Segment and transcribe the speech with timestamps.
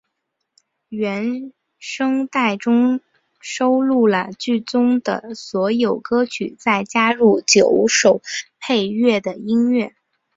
[0.89, 3.01] 原声带中
[3.39, 8.19] 收录了剧中的所有歌曲再加入九首
[8.59, 9.93] 配乐的音乐。